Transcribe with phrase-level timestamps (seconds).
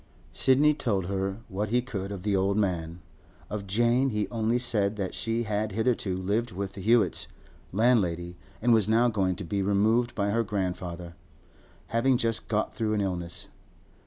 [0.33, 3.01] Sidney told her what he could of the old man.
[3.51, 7.27] Of Jane he only said that she had hitherto lived with the Hewetts'
[7.71, 11.13] landlady, and was now going to be removed by her grandfather,
[11.89, 13.49] having just got through an illness.